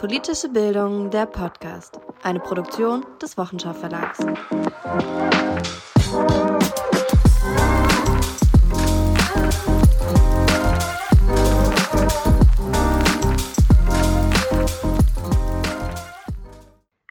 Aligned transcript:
Politische 0.00 0.48
Bildung, 0.48 1.10
der 1.10 1.26
Podcast. 1.26 2.00
Eine 2.22 2.40
Produktion 2.40 3.04
des 3.20 3.36
Wochenschau 3.36 3.74
Verlags. 3.74 4.18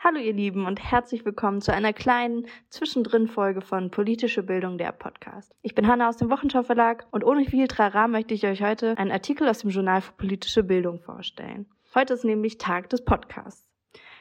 Hallo 0.03 0.17
ihr 0.17 0.33
Lieben 0.33 0.65
und 0.65 0.79
herzlich 0.79 1.23
willkommen 1.23 1.61
zu 1.61 1.71
einer 1.71 1.93
kleinen 1.93 2.47
Zwischendrin-Folge 2.71 3.61
von 3.61 3.91
Politische 3.91 4.41
Bildung, 4.41 4.79
der 4.79 4.93
Podcast. 4.93 5.53
Ich 5.61 5.75
bin 5.75 5.85
Hanna 5.85 6.09
aus 6.09 6.17
dem 6.17 6.31
Wochenschau 6.31 6.63
Verlag 6.63 7.05
und 7.11 7.23
ohne 7.23 7.45
viel 7.45 7.67
Trara 7.67 8.07
möchte 8.07 8.33
ich 8.33 8.47
euch 8.47 8.63
heute 8.63 8.97
einen 8.97 9.11
Artikel 9.11 9.47
aus 9.47 9.59
dem 9.59 9.69
Journal 9.69 10.01
für 10.01 10.13
politische 10.13 10.63
Bildung 10.63 10.99
vorstellen. 11.01 11.67
Heute 11.95 12.13
ist 12.13 12.23
nämlich 12.23 12.59
Tag 12.59 12.87
des 12.91 13.03
Podcasts. 13.03 13.65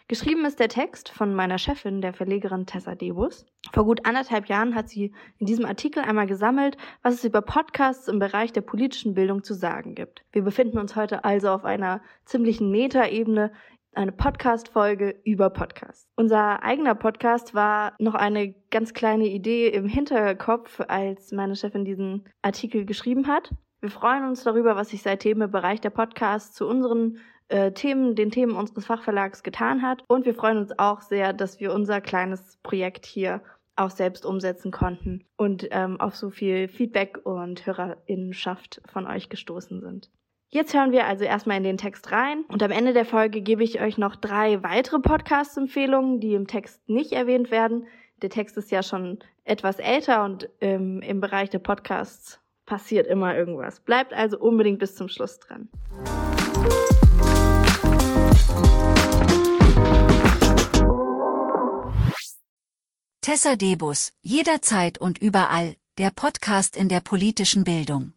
Geschrieben 0.09 0.47
ist 0.47 0.59
der 0.59 0.71
Text 0.71 1.11
von 1.11 1.35
meiner 1.35 1.59
Chefin, 1.59 2.01
der 2.01 2.15
Verlegerin 2.15 2.65
Tessa 2.65 2.95
Debus. 2.95 3.45
Vor 3.75 3.85
gut 3.85 4.07
anderthalb 4.07 4.47
Jahren 4.47 4.75
hat 4.75 4.89
sie 4.89 5.13
in 5.37 5.45
diesem 5.45 5.67
Artikel 5.67 6.03
einmal 6.03 6.27
gesammelt, 6.27 6.79
was 7.03 7.12
es 7.12 7.25
über 7.25 7.43
Podcasts 7.43 8.09
im 8.09 8.21
Bereich 8.21 8.55
der 8.55 8.62
politischen 8.62 9.12
Bildung 9.12 9.45
zu 9.45 9.53
sagen 9.53 9.95
gibt. 9.95 10.25
Wir 10.33 10.41
befinden 10.41 10.79
uns 10.79 10.97
heute 10.97 11.27
also 11.27 11.51
auf 11.51 11.67
einer 11.67 12.01
ziemlichen 12.25 12.71
Metaebene, 12.71 13.53
eine 13.93 14.12
Podcast-Folge 14.12 15.21
über 15.25 15.51
Podcasts. 15.51 16.09
Unser 16.17 16.62
eigener 16.62 16.95
Podcast 16.95 17.53
war 17.53 17.93
noch 17.98 18.15
eine 18.15 18.55
ganz 18.71 18.95
kleine 18.95 19.27
Idee 19.27 19.69
im 19.69 19.87
Hinterkopf, 19.87 20.81
als 20.89 21.33
meine 21.33 21.55
Chefin 21.55 21.85
diesen 21.85 22.31
Artikel 22.41 22.87
geschrieben 22.87 23.27
hat. 23.27 23.51
Wir 23.81 23.91
freuen 23.91 24.25
uns 24.25 24.43
darüber, 24.43 24.75
was 24.75 24.89
sich 24.89 25.03
seitdem 25.03 25.43
im 25.43 25.51
Bereich 25.51 25.83
der 25.83 25.91
Podcasts 25.91 26.55
zu 26.55 26.67
unseren 26.67 27.19
äh, 27.48 27.73
Themen, 27.73 28.15
den 28.15 28.30
Themen 28.30 28.57
unseres 28.57 28.87
Fachverlags 28.87 29.43
getan 29.43 29.83
hat. 29.83 30.05
Und 30.09 30.27
wir 30.27 30.34
freuen 30.34 30.59
uns 30.59 30.78
auch 30.78 31.00
sehr, 31.00 31.33
dass 31.33 31.61
wir 31.61 31.73
unser 31.73 32.00
kleines 32.00 32.59
Projekt 32.62 33.06
hier 33.06 33.42
auch 33.77 33.91
selbst 33.91 34.27
umsetzen 34.27 34.70
konnten 34.70 35.25
und 35.36 35.69
ähm, 35.70 36.00
auf 36.00 36.17
so 36.17 36.31
viel 36.31 36.69
Feedback 36.69 37.20
und 37.25 37.64
Hörerinnenschaft 37.64 38.83
von 38.86 39.06
euch 39.06 39.28
gestoßen 39.28 39.81
sind. 39.81 40.11
Jetzt 40.50 40.75
hören 40.75 40.92
wir 40.92 41.06
also 41.06 41.25
erstmal 41.25 41.58
in 41.58 41.62
den 41.62 41.77
Text 41.77 42.11
rein 42.11 42.45
und 42.48 42.62
am 42.62 42.70
Ende 42.70 42.92
der 42.92 43.05
Folge 43.05 43.42
gebe 43.42 43.62
ich 43.62 43.80
euch 43.80 43.98
noch 43.98 44.17
drei 44.17 44.62
weitere 44.62 44.98
Podcast-Empfehlungen, 44.98 46.20
die 46.20 46.34
im 46.34 46.47
Text 46.47 46.89
nicht 46.89 47.12
erwähnt 47.12 47.51
werden. 47.51 47.86
Der 48.23 48.30
Text 48.30 48.56
ist 48.56 48.70
ja 48.70 48.83
schon 48.83 49.19
etwas 49.45 49.78
älter 49.78 50.25
und 50.25 50.48
ähm, 50.61 51.03
im 51.03 51.20
Bereich 51.20 51.51
der 51.51 51.58
Podcasts 51.61 52.41
passiert 52.67 53.06
immer 53.06 53.36
irgendwas. 53.36 53.80
Bleibt 53.80 54.12
also 54.12 54.39
unbedingt 54.39 54.78
bis 54.78 54.95
zum 54.95 55.08
Schluss 55.08 55.39
dran. 55.39 55.69
Tessa 63.29 63.57
Debus, 63.57 64.15
jederzeit 64.23 64.97
und 64.97 65.19
überall, 65.19 65.77
der 65.98 66.11
Podcast 66.11 66.75
in 66.75 66.89
der 66.89 67.01
politischen 67.01 67.62
Bildung. 67.62 68.15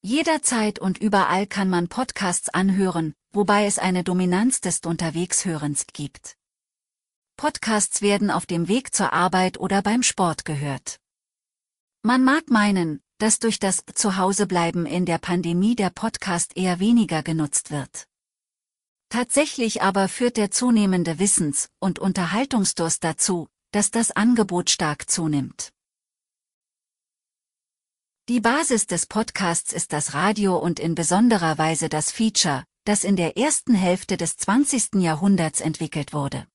Jederzeit 0.00 0.78
und 0.78 0.98
überall 0.98 1.48
kann 1.48 1.68
man 1.68 1.88
Podcasts 1.88 2.50
anhören, 2.50 3.16
wobei 3.32 3.66
es 3.66 3.80
eine 3.80 4.04
Dominanz 4.04 4.60
des 4.60 4.78
Unterwegshörens 4.86 5.88
gibt. 5.92 6.36
Podcasts 7.36 8.00
werden 8.00 8.30
auf 8.30 8.46
dem 8.46 8.68
Weg 8.68 8.94
zur 8.94 9.12
Arbeit 9.12 9.58
oder 9.58 9.82
beim 9.82 10.04
Sport 10.04 10.44
gehört. 10.44 11.00
Man 12.02 12.22
mag 12.22 12.48
meinen, 12.48 13.02
dass 13.18 13.40
durch 13.40 13.58
das 13.58 13.82
Zuhausebleiben 13.92 14.86
in 14.86 15.04
der 15.04 15.18
Pandemie 15.18 15.74
der 15.74 15.90
Podcast 15.90 16.56
eher 16.56 16.78
weniger 16.78 17.24
genutzt 17.24 17.72
wird. 17.72 18.06
Tatsächlich 19.10 19.82
aber 19.82 20.08
führt 20.08 20.36
der 20.36 20.52
zunehmende 20.52 21.18
Wissens- 21.18 21.68
und 21.80 21.98
Unterhaltungsdurst 21.98 23.02
dazu, 23.02 23.48
dass 23.72 23.90
das 23.90 24.12
Angebot 24.12 24.70
stark 24.70 25.10
zunimmt. 25.10 25.72
Die 28.28 28.40
Basis 28.40 28.86
des 28.86 29.06
Podcasts 29.06 29.72
ist 29.72 29.92
das 29.92 30.14
Radio 30.14 30.56
und 30.56 30.78
in 30.78 30.94
besonderer 30.94 31.58
Weise 31.58 31.88
das 31.88 32.12
Feature, 32.12 32.64
das 32.84 33.02
in 33.02 33.16
der 33.16 33.36
ersten 33.36 33.74
Hälfte 33.74 34.16
des 34.16 34.36
20. 34.36 35.02
Jahrhunderts 35.02 35.60
entwickelt 35.60 36.12
wurde. 36.12 36.46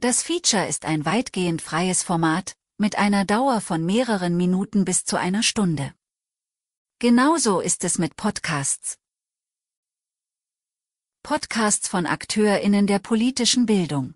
Das 0.00 0.22
Feature 0.22 0.68
ist 0.68 0.84
ein 0.84 1.04
weitgehend 1.04 1.60
freies 1.60 2.04
Format, 2.04 2.54
mit 2.76 2.96
einer 2.96 3.24
Dauer 3.24 3.60
von 3.60 3.84
mehreren 3.84 4.36
Minuten 4.36 4.84
bis 4.84 5.04
zu 5.04 5.16
einer 5.16 5.42
Stunde. 5.42 5.92
Genauso 7.00 7.58
ist 7.58 7.82
es 7.82 7.98
mit 7.98 8.14
Podcasts, 8.14 8.96
Podcasts 11.22 11.88
von 11.88 12.06
AkteurInnen 12.06 12.86
der 12.86 13.00
politischen 13.00 13.66
Bildung. 13.66 14.14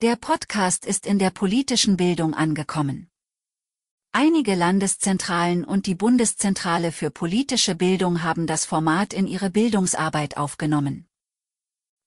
Der 0.00 0.16
Podcast 0.16 0.84
ist 0.84 1.06
in 1.06 1.20
der 1.20 1.30
politischen 1.30 1.96
Bildung 1.96 2.34
angekommen. 2.34 3.08
Einige 4.10 4.56
Landeszentralen 4.56 5.64
und 5.64 5.86
die 5.86 5.94
Bundeszentrale 5.94 6.90
für 6.90 7.10
politische 7.10 7.76
Bildung 7.76 8.24
haben 8.24 8.48
das 8.48 8.64
Format 8.64 9.12
in 9.12 9.28
ihre 9.28 9.48
Bildungsarbeit 9.50 10.36
aufgenommen. 10.36 11.06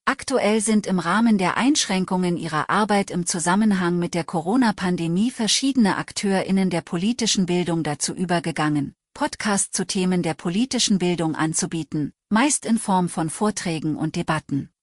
Aktuell 0.04 0.60
sind 0.60 0.88
im 0.88 1.00
Rahmen 1.00 1.38
der 1.38 1.56
Einschränkungen 1.56 2.36
ihrer 2.36 2.70
Arbeit 2.70 3.12
im 3.12 3.26
Zusammenhang 3.26 3.98
mit 3.98 4.14
der 4.14 4.26
Corona-Pandemie 4.26 5.32
verschiedene 5.32 5.96
AkteurInnen 5.96 6.70
der 6.70 6.82
politischen 6.82 7.46
Bildung 7.46 7.82
dazu 7.84 8.14
übergegangen, 8.14 8.94
Podcasts 9.16 9.72
zu 9.72 9.88
Themen 9.88 10.24
der 10.24 10.34
politischen 10.34 11.00
Bildung 11.00 11.36
anzubieten, 11.36 12.12
meist 12.28 12.66
in 12.66 12.78
Form 12.78 13.08
von 13.08 13.30
Vorträgen 13.30 13.96
und 13.96 14.18
Debatten. 14.18 14.74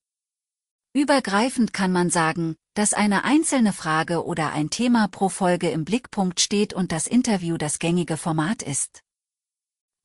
Übergreifend 0.95 1.75
kann 1.75 1.93
man 1.93 2.09
sagen, 2.09 2.57
dass 2.73 2.95
eine 2.95 3.25
einzelne 3.25 3.75
Frage 3.75 4.25
oder 4.25 4.51
ein 4.53 4.71
Thema 4.71 5.07
pro 5.09 5.29
Folge 5.29 5.69
im 5.69 5.85
Blickpunkt 5.85 6.41
steht 6.41 6.73
und 6.73 6.93
das 6.93 7.07
Interview 7.07 7.59
das 7.59 7.79
gängige 7.79 8.17
Format 8.17 8.63
ist. 8.63 9.03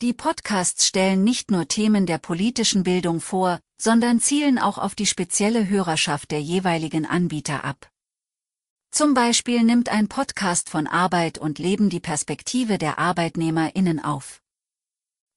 Die 0.01 0.11
Podcasts 0.11 0.85
stellen 0.85 1.23
nicht 1.23 1.49
nur 1.49 1.69
Themen 1.69 2.05
der 2.05 2.17
politischen 2.17 2.83
Bildung 2.83 3.21
vor, 3.21 3.61
sondern 3.81 4.19
zielen 4.19 4.59
auch 4.59 4.77
auf 4.77 4.93
die 4.93 5.05
spezielle 5.05 5.69
Hörerschaft 5.69 6.31
der 6.31 6.41
jeweiligen 6.41 7.05
Anbieter 7.05 7.63
ab. 7.63 7.89
Zum 8.91 9.13
Beispiel 9.13 9.63
nimmt 9.63 9.89
ein 9.89 10.07
Podcast 10.07 10.69
von 10.69 10.87
Arbeit 10.87 11.37
und 11.37 11.59
Leben 11.59 11.89
die 11.89 11.99
Perspektive 11.99 12.77
der 12.77 12.97
ArbeitnehmerInnen 12.99 14.03
auf. 14.03 14.41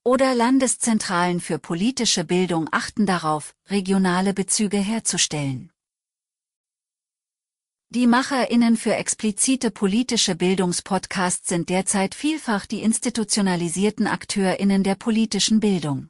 Oder 0.02 0.34
Landeszentralen 0.34 1.40
für 1.40 1.58
politische 1.58 2.24
Bildung 2.24 2.68
achten 2.72 3.04
darauf, 3.04 3.54
regionale 3.68 4.32
Bezüge 4.32 4.78
herzustellen. 4.78 5.70
Die 7.92 8.06
MacherInnen 8.06 8.76
für 8.76 8.94
explizite 8.94 9.72
politische 9.72 10.36
Bildungspodcasts 10.36 11.48
sind 11.48 11.68
derzeit 11.68 12.14
vielfach 12.14 12.64
die 12.64 12.82
institutionalisierten 12.82 14.06
AkteurInnen 14.06 14.84
der 14.84 14.94
politischen 14.94 15.58
Bildung. 15.58 16.08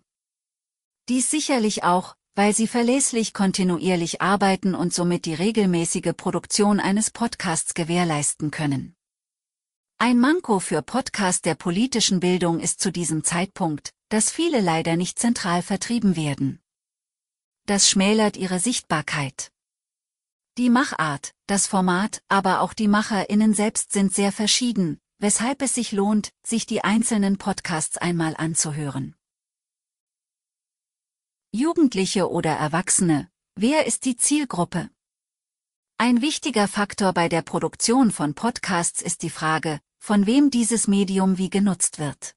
Dies 1.08 1.30
sicherlich 1.30 1.82
auch, 1.82 2.16
weil 2.34 2.54
sie 2.54 2.66
verlässlich 2.66 3.34
kontinuierlich 3.34 4.22
arbeiten 4.22 4.74
und 4.74 4.94
somit 4.94 5.24
die 5.24 5.34
regelmäßige 5.34 6.12
Produktion 6.16 6.80
eines 6.80 7.10
Podcasts 7.10 7.74
gewährleisten 7.74 8.50
können. 8.50 8.94
Ein 9.98 10.18
Manko 10.18 10.60
für 10.60 10.80
Podcast 10.80 11.44
der 11.44 11.54
politischen 11.54 12.20
Bildung 12.20 12.60
ist 12.60 12.80
zu 12.80 12.90
diesem 12.90 13.22
Zeitpunkt, 13.22 13.92
dass 14.08 14.30
viele 14.30 14.60
leider 14.60 14.96
nicht 14.96 15.18
zentral 15.18 15.62
vertrieben 15.62 16.16
werden. 16.16 16.60
Das 17.66 17.90
schmälert 17.90 18.36
ihre 18.36 18.58
Sichtbarkeit. 18.58 19.52
Die 20.56 20.70
Machart, 20.70 21.32
das 21.46 21.66
Format, 21.66 22.22
aber 22.28 22.60
auch 22.60 22.72
die 22.72 22.88
MacherInnen 22.88 23.54
selbst 23.54 23.92
sind 23.92 24.14
sehr 24.14 24.32
verschieden, 24.32 24.98
weshalb 25.18 25.62
es 25.62 25.74
sich 25.74 25.92
lohnt, 25.92 26.32
sich 26.44 26.66
die 26.66 26.82
einzelnen 26.82 27.38
Podcasts 27.38 27.98
einmal 27.98 28.34
anzuhören. 28.36 29.14
Jugendliche 31.52 32.30
oder 32.30 32.52
Erwachsene, 32.52 33.28
wer 33.56 33.84
ist 33.84 34.04
die 34.04 34.16
Zielgruppe? 34.16 34.88
Ein 35.98 36.20
wichtiger 36.20 36.68
Faktor 36.68 37.12
bei 37.12 37.28
der 37.28 37.42
Produktion 37.42 38.12
von 38.12 38.34
Podcasts 38.34 39.02
ist 39.02 39.24
die 39.24 39.30
Frage, 39.30 39.80
von 39.98 40.26
wem 40.26 40.50
dieses 40.50 40.86
Medium 40.86 41.38
wie 41.38 41.50
genutzt 41.50 41.98
wird. 41.98 42.36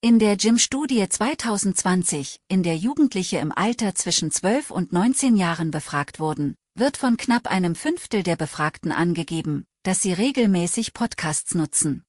In 0.00 0.20
der 0.20 0.36
Gym-Studie 0.36 1.08
2020, 1.08 2.38
in 2.46 2.62
der 2.62 2.76
Jugendliche 2.76 3.38
im 3.38 3.50
Alter 3.50 3.96
zwischen 3.96 4.30
12 4.30 4.70
und 4.70 4.92
19 4.92 5.34
Jahren 5.34 5.72
befragt 5.72 6.20
wurden, 6.20 6.54
wird 6.76 6.96
von 6.96 7.16
knapp 7.16 7.48
einem 7.48 7.74
Fünftel 7.74 8.22
der 8.22 8.36
Befragten 8.36 8.92
angegeben, 8.92 9.66
dass 9.82 10.02
sie 10.02 10.12
regelmäßig 10.12 10.94
Podcasts 10.94 11.56
nutzen. 11.56 12.04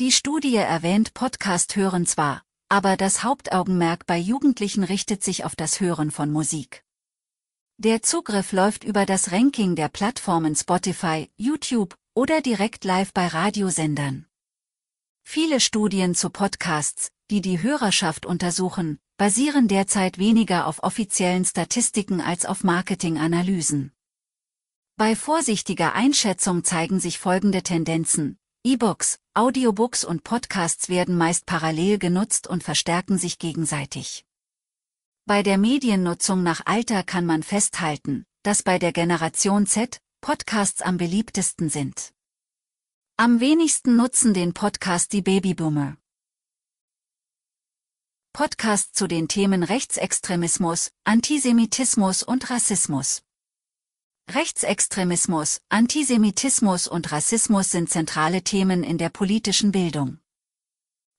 Die 0.00 0.12
Studie 0.12 0.56
erwähnt 0.56 1.12
Podcast 1.12 1.76
hören 1.76 2.06
zwar, 2.06 2.42
aber 2.74 2.96
das 2.96 3.22
Hauptaugenmerk 3.22 4.04
bei 4.04 4.18
Jugendlichen 4.18 4.82
richtet 4.82 5.22
sich 5.22 5.44
auf 5.44 5.54
das 5.54 5.78
Hören 5.78 6.10
von 6.10 6.32
Musik. 6.32 6.82
Der 7.76 8.02
Zugriff 8.02 8.50
läuft 8.50 8.82
über 8.82 9.06
das 9.06 9.30
Ranking 9.30 9.76
der 9.76 9.88
Plattformen 9.88 10.56
Spotify, 10.56 11.30
YouTube 11.36 11.96
oder 12.14 12.40
direkt 12.40 12.82
live 12.82 13.12
bei 13.12 13.28
Radiosendern. 13.28 14.26
Viele 15.22 15.60
Studien 15.60 16.16
zu 16.16 16.30
Podcasts, 16.30 17.12
die 17.30 17.40
die 17.40 17.62
Hörerschaft 17.62 18.26
untersuchen, 18.26 18.98
basieren 19.18 19.68
derzeit 19.68 20.18
weniger 20.18 20.66
auf 20.66 20.82
offiziellen 20.82 21.44
Statistiken 21.44 22.20
als 22.20 22.44
auf 22.44 22.64
Marketinganalysen. 22.64 23.92
Bei 24.96 25.14
vorsichtiger 25.14 25.94
Einschätzung 25.94 26.64
zeigen 26.64 26.98
sich 26.98 27.20
folgende 27.20 27.62
Tendenzen. 27.62 28.36
E-Books, 28.66 29.18
Audiobooks 29.34 30.04
und 30.04 30.24
Podcasts 30.24 30.88
werden 30.88 31.18
meist 31.18 31.44
parallel 31.44 31.98
genutzt 31.98 32.46
und 32.46 32.64
verstärken 32.64 33.18
sich 33.18 33.38
gegenseitig. 33.38 34.24
Bei 35.26 35.42
der 35.42 35.58
Mediennutzung 35.58 36.42
nach 36.42 36.62
Alter 36.64 37.02
kann 37.02 37.26
man 37.26 37.42
festhalten, 37.42 38.24
dass 38.42 38.62
bei 38.62 38.78
der 38.78 38.94
Generation 38.94 39.66
Z 39.66 40.00
Podcasts 40.22 40.80
am 40.80 40.96
beliebtesten 40.96 41.68
sind. 41.68 42.14
Am 43.18 43.38
wenigsten 43.38 43.96
nutzen 43.96 44.32
den 44.32 44.54
Podcast 44.54 45.12
die 45.12 45.20
Babyboomer. 45.20 45.98
Podcast 48.32 48.96
zu 48.96 49.06
den 49.06 49.28
Themen 49.28 49.62
Rechtsextremismus, 49.62 50.90
Antisemitismus 51.04 52.22
und 52.22 52.48
Rassismus. 52.48 53.22
Rechtsextremismus, 54.30 55.60
Antisemitismus 55.68 56.88
und 56.88 57.12
Rassismus 57.12 57.70
sind 57.70 57.90
zentrale 57.90 58.42
Themen 58.42 58.82
in 58.82 58.98
der 58.98 59.10
politischen 59.10 59.70
Bildung. 59.70 60.18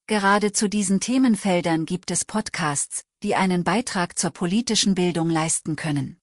Gerade 0.08 0.52
zu 0.52 0.68
diesen 0.68 1.00
Themenfeldern 1.00 1.86
gibt 1.86 2.12
es 2.12 2.26
Podcasts, 2.26 3.06
die 3.24 3.36
einen 3.36 3.64
Beitrag 3.64 4.18
zur 4.18 4.32
politischen 4.32 4.96
Bildung 4.96 5.30
leisten 5.30 5.76
können. 5.76 6.20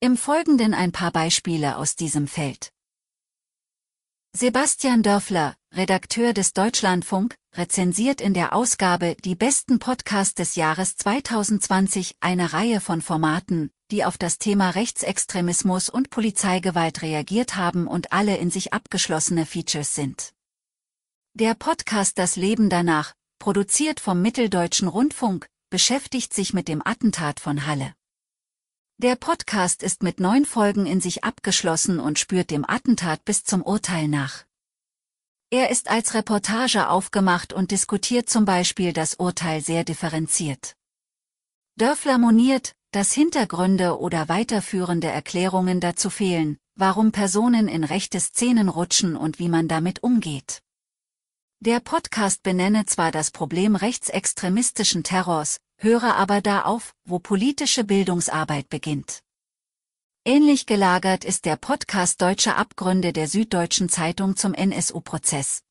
Im 0.00 0.16
Folgenden 0.16 0.74
ein 0.74 0.92
paar 0.92 1.10
Beispiele 1.10 1.76
aus 1.76 1.96
diesem 1.96 2.28
Feld. 2.28 2.72
Sebastian 4.36 5.02
Dörfler, 5.02 5.56
Redakteur 5.74 6.32
des 6.32 6.52
Deutschlandfunk, 6.52 7.34
rezensiert 7.54 8.20
in 8.20 8.34
der 8.34 8.52
Ausgabe 8.52 9.16
Die 9.24 9.34
besten 9.34 9.78
Podcasts 9.78 10.34
des 10.34 10.54
Jahres 10.54 10.96
2020 10.96 12.16
eine 12.20 12.52
Reihe 12.52 12.80
von 12.80 13.02
Formaten, 13.02 13.70
die 13.90 14.04
auf 14.04 14.18
das 14.18 14.38
Thema 14.38 14.70
Rechtsextremismus 14.70 15.88
und 15.88 16.10
Polizeigewalt 16.10 17.02
reagiert 17.02 17.56
haben 17.56 17.86
und 17.86 18.12
alle 18.12 18.36
in 18.36 18.50
sich 18.50 18.72
abgeschlossene 18.72 19.46
Features 19.46 19.94
sind. 19.94 20.34
Der 21.34 21.54
Podcast 21.54 22.18
Das 22.18 22.36
Leben 22.36 22.68
danach, 22.68 23.14
produziert 23.38 24.00
vom 24.00 24.20
Mitteldeutschen 24.20 24.88
Rundfunk, 24.88 25.48
beschäftigt 25.70 26.34
sich 26.34 26.52
mit 26.52 26.68
dem 26.68 26.82
Attentat 26.84 27.40
von 27.40 27.66
Halle. 27.66 27.94
Der 28.98 29.14
Podcast 29.14 29.82
ist 29.82 30.02
mit 30.02 30.18
neun 30.18 30.44
Folgen 30.44 30.84
in 30.84 31.00
sich 31.00 31.22
abgeschlossen 31.22 32.00
und 32.00 32.18
spürt 32.18 32.50
dem 32.50 32.68
Attentat 32.68 33.24
bis 33.24 33.44
zum 33.44 33.62
Urteil 33.62 34.08
nach. 34.08 34.44
Er 35.50 35.70
ist 35.70 35.88
als 35.88 36.14
Reportage 36.14 36.88
aufgemacht 36.88 37.52
und 37.52 37.70
diskutiert 37.70 38.28
zum 38.28 38.44
Beispiel 38.44 38.92
das 38.92 39.14
Urteil 39.14 39.60
sehr 39.62 39.84
differenziert. 39.84 40.74
Dörfler 41.76 42.18
moniert, 42.18 42.74
dass 42.90 43.12
Hintergründe 43.12 43.98
oder 43.98 44.28
weiterführende 44.28 45.08
Erklärungen 45.08 45.80
dazu 45.80 46.10
fehlen, 46.10 46.58
warum 46.74 47.12
Personen 47.12 47.68
in 47.68 47.84
rechte 47.84 48.20
Szenen 48.20 48.68
rutschen 48.68 49.16
und 49.16 49.38
wie 49.38 49.48
man 49.48 49.68
damit 49.68 50.02
umgeht. 50.02 50.62
Der 51.60 51.80
Podcast 51.80 52.42
benenne 52.42 52.86
zwar 52.86 53.10
das 53.10 53.30
Problem 53.30 53.74
rechtsextremistischen 53.74 55.02
Terrors, 55.02 55.58
höre 55.76 56.14
aber 56.14 56.40
da 56.40 56.62
auf, 56.62 56.94
wo 57.04 57.18
politische 57.18 57.84
Bildungsarbeit 57.84 58.68
beginnt. 58.68 59.22
Ähnlich 60.24 60.66
gelagert 60.66 61.24
ist 61.24 61.46
der 61.46 61.56
Podcast 61.56 62.20
Deutsche 62.20 62.54
Abgründe 62.54 63.12
der 63.12 63.28
Süddeutschen 63.28 63.88
Zeitung 63.88 64.36
zum 64.36 64.54
NSU-Prozess. 64.54 65.62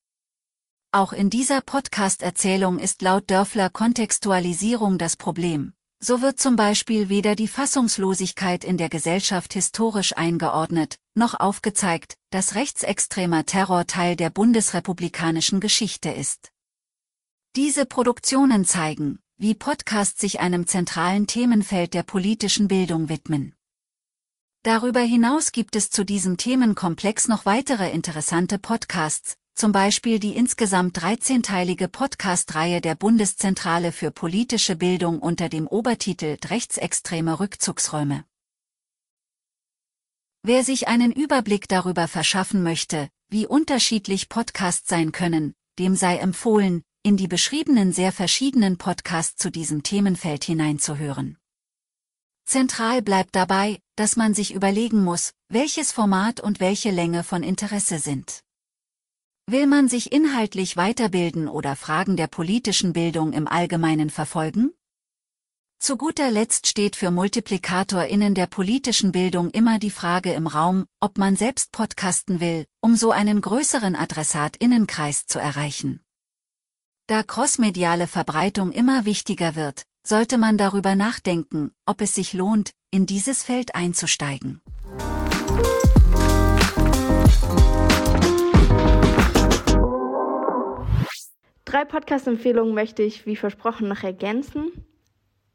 Auch 0.92 1.14
in 1.14 1.30
dieser 1.30 1.62
Podcast-Erzählung 1.62 2.80
ist 2.80 3.02
laut 3.02 3.30
Dörfler 3.30 3.70
Kontextualisierung 3.70 4.98
das 4.98 5.16
Problem. 5.16 5.74
So 6.00 6.22
wird 6.22 6.40
zum 6.40 6.56
Beispiel 6.56 7.10
weder 7.10 7.36
die 7.36 7.48
Fassungslosigkeit 7.48 8.64
in 8.64 8.78
der 8.78 8.90
Gesellschaft 8.90 9.54
historisch 9.54 10.16
eingeordnet, 10.16 11.00
noch 11.16 11.40
aufgezeigt, 11.40 12.18
dass 12.30 12.54
rechtsextremer 12.54 13.46
Terror 13.46 13.88
Teil 13.88 14.16
der 14.16 14.30
bundesrepublikanischen 14.30 15.60
Geschichte 15.60 16.10
ist. 16.10 16.52
Diese 17.56 17.88
Produktionen 17.88 18.64
zeigen, 18.64 19.20
wie 19.38 19.56
Podcasts 19.56 20.22
sich 20.22 20.40
einem 20.40 20.68
zentralen 20.68 21.26
Themenfeld 21.26 21.96
der 21.96 22.04
politischen 22.04 22.68
Bildung 22.68 23.10
widmen. 23.10 23.56
Darüber 24.62 25.00
hinaus 25.00 25.52
gibt 25.52 25.76
es 25.76 25.90
zu 25.90 26.04
diesem 26.04 26.38
Themenkomplex 26.38 27.28
noch 27.28 27.46
weitere 27.46 27.90
interessante 27.90 28.60
Podcasts, 28.60 29.38
zum 29.58 29.72
Beispiel 29.72 30.20
die 30.20 30.36
insgesamt 30.36 31.00
13-teilige 31.00 31.88
Podcast-Reihe 31.88 32.80
der 32.80 32.94
Bundeszentrale 32.94 33.92
für 33.92 34.12
politische 34.12 34.76
Bildung 34.76 35.20
unter 35.20 35.50
dem 35.50 35.66
Obertitel 35.68 36.38
Rechtsextreme 36.46 37.40
Rückzugsräume. 37.40 38.24
Wer 40.44 40.64
sich 40.64 40.88
einen 40.88 41.12
Überblick 41.12 41.68
darüber 41.68 42.08
verschaffen 42.08 42.62
möchte, 42.62 43.10
wie 43.30 43.48
unterschiedlich 43.48 44.30
Podcasts 44.30 44.88
sein 44.88 45.12
können, 45.12 45.56
dem 45.80 45.96
sei 45.96 46.18
empfohlen, 46.18 46.84
in 47.02 47.18
die 47.18 47.28
beschriebenen 47.28 47.94
sehr 47.94 48.12
verschiedenen 48.12 48.78
Podcasts 48.78 49.38
zu 49.38 49.50
diesem 49.50 49.82
Themenfeld 49.82 50.44
hineinzuhören. 50.44 51.36
Zentral 52.46 53.02
bleibt 53.02 53.36
dabei, 53.36 53.80
dass 53.96 54.18
man 54.18 54.36
sich 54.36 54.54
überlegen 54.54 55.04
muss, 55.04 55.34
welches 55.50 55.92
Format 55.92 56.40
und 56.40 56.60
welche 56.60 56.92
Länge 56.92 57.24
von 57.24 57.42
Interesse 57.42 57.98
sind. 57.98 58.44
Will 59.50 59.66
man 59.66 59.88
sich 59.88 60.12
inhaltlich 60.12 60.76
weiterbilden 60.76 61.48
oder 61.48 61.78
Fragen 61.78 62.18
der 62.18 62.28
politischen 62.28 62.92
Bildung 62.92 63.32
im 63.32 63.48
Allgemeinen 63.48 64.10
verfolgen? 64.10 64.74
Zu 65.80 65.96
guter 65.96 66.30
Letzt 66.32 66.68
steht 66.68 66.98
für 66.98 67.12
MultiplikatorInnen 67.12 68.34
der 68.34 68.48
politischen 68.48 69.14
Bildung 69.14 69.50
immer 69.52 69.80
die 69.80 69.90
Frage 69.90 70.34
im 70.34 70.48
Raum, 70.48 70.86
ob 71.00 71.18
man 71.18 71.38
selbst 71.38 71.72
podcasten 71.72 72.42
will, 72.42 72.66
um 72.82 72.98
so 72.98 73.12
einen 73.12 73.40
größeren 73.40 73.96
AdressatInnenkreis 73.96 75.28
zu 75.28 75.40
erreichen. 75.40 76.02
Da 77.08 77.24
crossmediale 77.24 78.08
Verbreitung 78.08 78.74
immer 78.74 79.06
wichtiger 79.06 79.56
wird, 79.56 79.84
sollte 80.06 80.38
man 80.38 80.58
darüber 80.58 80.96
nachdenken, 80.96 81.72
ob 81.86 82.02
es 82.02 82.14
sich 82.14 82.34
lohnt, 82.34 82.72
in 82.92 83.06
dieses 83.06 83.44
Feld 83.44 83.76
einzusteigen. 83.76 84.62
Drei 91.68 91.84
Podcast-Empfehlungen 91.84 92.74
möchte 92.74 93.04
ich, 93.04 93.26
wie 93.26 93.36
versprochen, 93.36 93.90
noch 93.90 94.02
ergänzen. 94.02 94.72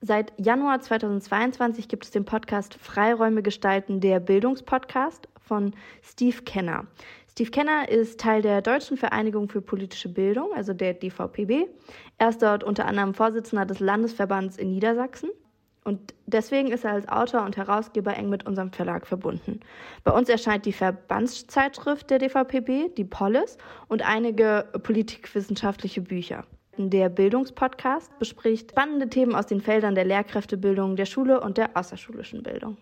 Seit 0.02 0.34
Januar 0.38 0.78
2022 0.78 1.88
gibt 1.88 2.04
es 2.04 2.10
den 2.10 2.26
Podcast 2.26 2.74
Freiräume 2.74 3.42
gestalten, 3.42 3.98
der 3.98 4.20
Bildungspodcast 4.20 5.30
von 5.40 5.72
Steve 6.02 6.42
Kenner. 6.42 6.86
Steve 7.30 7.50
Kenner 7.50 7.88
ist 7.88 8.20
Teil 8.20 8.42
der 8.42 8.60
Deutschen 8.60 8.98
Vereinigung 8.98 9.48
für 9.48 9.62
politische 9.62 10.10
Bildung, 10.10 10.52
also 10.54 10.74
der 10.74 10.92
DVPB. 10.92 11.70
Er 12.18 12.28
ist 12.28 12.42
dort 12.42 12.62
unter 12.62 12.84
anderem 12.84 13.14
Vorsitzender 13.14 13.64
des 13.64 13.80
Landesverbands 13.80 14.58
in 14.58 14.70
Niedersachsen. 14.70 15.30
Und 15.84 16.14
deswegen 16.26 16.70
ist 16.70 16.84
er 16.84 16.92
als 16.92 17.08
Autor 17.08 17.42
und 17.42 17.56
Herausgeber 17.56 18.16
eng 18.16 18.28
mit 18.28 18.46
unserem 18.46 18.72
Verlag 18.72 19.06
verbunden. 19.06 19.60
Bei 20.04 20.12
uns 20.12 20.28
erscheint 20.28 20.64
die 20.64 20.72
Verbandszeitschrift 20.72 22.08
der 22.08 22.18
DVPB, 22.18 22.94
die 22.96 23.04
Polis, 23.04 23.58
und 23.88 24.02
einige 24.02 24.66
politikwissenschaftliche 24.82 26.00
Bücher. 26.00 26.44
Der 26.78 27.08
Bildungspodcast 27.08 28.18
bespricht 28.18 28.70
spannende 28.70 29.08
Themen 29.08 29.34
aus 29.34 29.46
den 29.46 29.60
Feldern 29.60 29.94
der 29.94 30.04
Lehrkräftebildung, 30.04 30.96
der 30.96 31.06
Schule 31.06 31.40
und 31.40 31.58
der 31.58 31.76
außerschulischen 31.76 32.42
Bildung. 32.42 32.78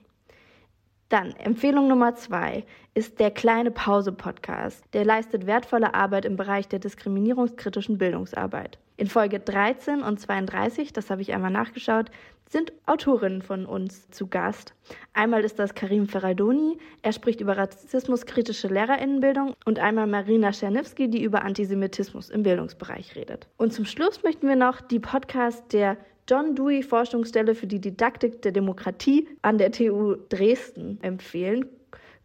Dann 1.09 1.33
Empfehlung 1.33 1.89
Nummer 1.89 2.15
zwei 2.15 2.65
ist 2.95 3.19
der 3.19 3.33
kleine 3.33 3.73
Pause 3.73 4.13
Podcast. 4.13 4.85
Der 4.93 5.05
leistet 5.05 5.45
wertvolle 5.45 5.93
Arbeit 5.93 6.25
im 6.25 6.37
Bereich 6.37 6.69
der 6.69 6.79
diskriminierungskritischen 6.79 7.99
Bildungsarbeit. 7.99 8.79
In 8.97 9.09
Folge 9.09 9.41
13 9.41 10.03
und 10.03 10.21
32, 10.21 10.93
das 10.93 11.11
habe 11.11 11.23
ich 11.23 11.35
einmal 11.35 11.51
nachgeschaut, 11.51 12.13
sind 12.51 12.73
Autorinnen 12.87 13.43
von 13.43 13.65
uns 13.65 14.11
zu 14.11 14.27
Gast. 14.27 14.75
Einmal 15.15 15.45
ist 15.45 15.59
das 15.59 15.75
Karim 15.75 16.07
Ferraidoni, 16.07 16.79
er 17.03 17.13
spricht 17.13 17.41
über 17.41 17.57
rassismuskritische 17.57 18.69
Lehrerinnenbildung 18.69 19.55
und 19.65 19.79
einmal 19.79 20.09
Marina 20.09 20.51
Czerniewski, 20.51 21.09
die 21.09 21.23
über 21.23 21.43
Antisemitismus 21.43 22.29
im 22.29 22.43
Bildungsbereich 22.43 23.15
redet. 23.15 23.47
Und 23.57 23.73
zum 23.73 23.85
Schluss 23.85 24.23
möchten 24.25 24.49
wir 24.49 24.57
noch 24.57 24.81
die 24.81 24.99
Podcast 24.99 25.73
der 25.73 25.97
John 26.29 26.55
Dewey 26.55 26.83
Forschungsstelle 26.83 27.55
für 27.55 27.67
die 27.67 27.81
Didaktik 27.81 28.43
der 28.43 28.53
Demokratie 28.53 29.29
an 29.43 29.59
der 29.59 29.73
TU 29.73 30.17
Dresden 30.29 30.99
empfehlen. 31.03 31.67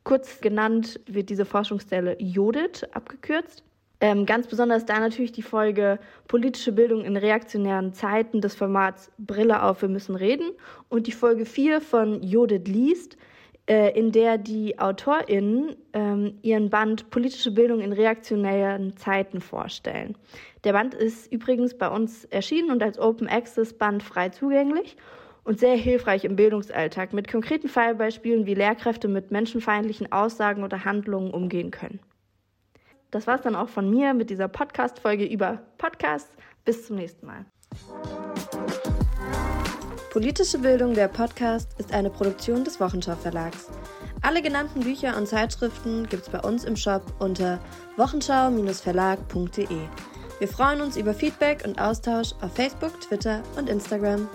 Kurz 0.04 0.42
genannt 0.42 1.00
wird 1.08 1.30
diese 1.30 1.46
Forschungsstelle 1.46 2.16
JODIT 2.20 2.88
abgekürzt. 2.96 3.64
Ähm, 4.02 4.26
ganz 4.26 4.48
besonders 4.48 4.86
da 4.86 5.00
natürlich 5.00 5.32
die 5.32 5.42
Folge 5.42 6.00
Politische 6.28 6.72
Bildung 6.72 7.06
in 7.06 7.16
reaktionären 7.16 7.94
Zeiten 7.94 8.42
des 8.42 8.56
Formats 8.56 9.12
Brille 9.18 9.64
auf, 9.64 9.82
wir 9.82 9.90
müssen 9.90 10.16
reden. 10.16 10.52
Und 10.90 11.08
die 11.08 11.12
Folge 11.12 11.46
4 11.46 11.82
von 11.82 12.22
Jodit 12.22 12.68
liest 12.68 13.18
äh, 13.68 13.98
in 13.98 14.12
der 14.12 14.38
die 14.38 14.78
AutorInnen 14.78 15.76
ähm, 15.94 16.38
ihren 16.42 16.70
Band 16.70 17.10
Politische 17.10 17.52
Bildung 17.52 17.80
in 17.82 17.94
reaktionären 17.94 18.96
Zeiten 18.98 19.42
vorstellen. 19.42 20.16
Der 20.66 20.74
Band 20.74 20.94
ist 20.94 21.32
übrigens 21.32 21.78
bei 21.78 21.88
uns 21.88 22.26
erschienen 22.26 22.72
und 22.72 22.84
als 22.84 23.00
Open 23.00 23.28
Access 23.28 23.74
Band 23.74 24.04
frei 24.04 24.30
zugänglich 24.30 24.98
und 25.44 25.60
sehr 25.60 25.76
hilfreich 25.76 26.26
im 26.26 26.36
Bildungsalltag 26.36 27.14
mit 27.14 27.32
konkreten 27.32 27.70
Fallbeispielen, 27.70 28.46
wie 28.46 28.56
Lehrkräfte 28.56 29.08
mit 29.08 29.32
menschenfeindlichen 29.32 30.12
Aussagen 30.12 30.64
oder 30.64 30.86
Handlungen 30.86 31.32
umgehen 31.32 31.72
können. 31.72 32.00
Das 33.12 33.28
war 33.28 33.36
es 33.36 33.42
dann 33.42 33.56
auch 33.56 33.70
von 33.70 33.90
mir 33.90 34.14
mit 34.14 34.30
dieser 34.30 34.48
Podcast-Folge 34.48 35.26
über 35.26 35.60
Podcasts. 35.78 36.32
Bis 36.66 36.88
zum 36.88 36.96
nächsten 36.98 37.26
Mal. 37.26 37.46
Politische 40.12 40.60
Bildung, 40.60 40.94
der 40.94 41.08
Podcast, 41.10 41.78
ist 41.78 41.94
eine 41.94 42.10
Produktion 42.10 42.64
des 42.64 42.80
Wochenschau 42.80 43.16
Verlags. 43.16 43.70
Alle 44.22 44.42
genannten 44.42 44.80
Bücher 44.80 45.18
und 45.18 45.28
Zeitschriften 45.28 46.08
gibt's 46.08 46.30
bei 46.30 46.40
uns 46.40 46.64
im 46.64 46.76
Shop 46.76 47.04
unter 47.20 47.60
wochenschau-verlag.de. 47.98 49.68
Wir 50.40 50.48
freuen 50.48 50.82
uns 50.82 50.98
über 50.98 51.14
Feedback 51.14 51.64
und 51.66 51.80
Austausch 51.80 52.34
auf 52.42 52.54
Facebook, 52.56 53.00
Twitter 53.02 53.44
und 53.58 53.70
Instagram. 53.70 54.28